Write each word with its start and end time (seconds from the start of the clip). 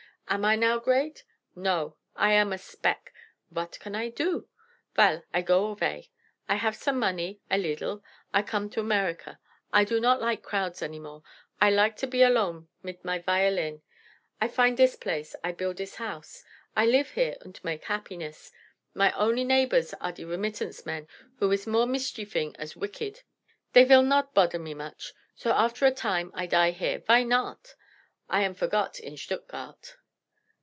Am 0.31 0.45
I 0.45 0.55
now 0.55 0.79
great? 0.79 1.25
No; 1.57 1.97
I 2.15 2.31
am 2.31 2.53
a 2.53 2.57
speck. 2.57 3.11
Vot 3.51 3.77
can 3.81 3.95
I 3.95 4.07
do? 4.07 4.47
Veil, 4.95 5.23
I 5.33 5.41
go 5.41 5.69
avay. 5.71 6.09
I 6.47 6.55
haf 6.55 6.73
some 6.77 6.97
money 6.99 7.41
a 7.51 7.57
leedle. 7.57 8.01
I 8.33 8.41
come 8.41 8.69
to 8.69 8.79
America. 8.79 9.41
I 9.73 9.83
do 9.83 9.99
not 9.99 10.21
like 10.21 10.41
crowds 10.41 10.81
any 10.81 10.99
more. 10.99 11.21
I 11.59 11.69
like 11.69 11.97
to 11.97 12.07
be 12.07 12.21
alone 12.23 12.69
mit 12.81 13.03
my 13.03 13.19
violin. 13.19 13.81
I 14.39 14.47
find 14.47 14.77
dis 14.77 14.95
place; 14.95 15.35
I 15.43 15.51
build 15.51 15.75
dis 15.75 15.95
house; 15.95 16.45
I 16.77 16.85
lif 16.85 17.11
here 17.15 17.35
unt 17.41 17.61
make 17.65 17.83
happiness. 17.83 18.53
My 18.93 19.11
only 19.19 19.43
neighbors 19.43 19.93
are 19.95 20.13
de 20.13 20.23
remittance 20.23 20.85
men, 20.85 21.09
who 21.39 21.51
iss 21.51 21.67
more 21.67 21.85
mischiefing 21.85 22.55
as 22.57 22.77
wicked. 22.77 23.23
Dey 23.73 23.83
vill 23.83 24.01
nod 24.03 24.33
bother 24.33 24.59
me 24.59 24.73
much. 24.75 25.11
So 25.35 25.51
after 25.51 25.85
a 25.85 25.91
time 25.91 26.31
I 26.33 26.45
die 26.45 26.71
here. 26.71 26.99
Vy 26.99 27.23
nod? 27.25 27.71
I 28.29 28.43
am 28.43 28.53
forgot 28.53 28.97
in 28.97 29.17
Stuttgart." 29.17 29.97